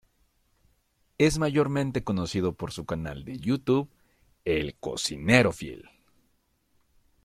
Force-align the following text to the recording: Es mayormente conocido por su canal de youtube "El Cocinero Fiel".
Es 1.19 1.37
mayormente 1.37 2.03
conocido 2.03 2.55
por 2.55 2.71
su 2.71 2.87
canal 2.87 3.23
de 3.23 3.37
youtube 3.37 3.87
"El 4.45 4.75
Cocinero 4.79 5.51
Fiel". 5.51 5.91